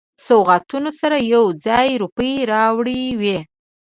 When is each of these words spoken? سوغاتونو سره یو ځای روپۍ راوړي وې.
سوغاتونو 0.27 0.89
سره 0.99 1.17
یو 1.33 1.43
ځای 1.65 1.89
روپۍ 2.01 2.33
راوړي 2.51 3.01
وې. 3.21 3.37